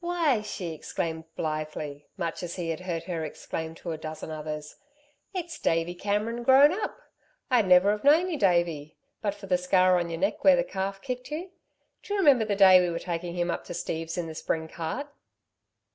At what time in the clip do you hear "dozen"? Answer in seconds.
3.96-4.30